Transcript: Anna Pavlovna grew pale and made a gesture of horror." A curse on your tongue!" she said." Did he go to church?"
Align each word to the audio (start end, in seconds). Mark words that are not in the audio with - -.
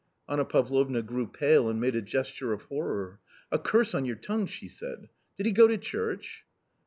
Anna 0.27 0.45
Pavlovna 0.45 1.03
grew 1.03 1.27
pale 1.27 1.69
and 1.69 1.79
made 1.79 1.95
a 1.95 2.01
gesture 2.01 2.53
of 2.53 2.63
horror." 2.63 3.19
A 3.51 3.59
curse 3.59 3.93
on 3.93 4.03
your 4.03 4.15
tongue!" 4.15 4.47
she 4.57 4.67
said." 4.67 5.09
Did 5.37 5.45
he 5.45 5.51
go 5.51 5.67
to 5.67 5.77
church?" 5.77 6.43